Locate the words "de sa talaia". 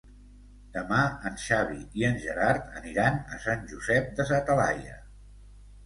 4.21-5.03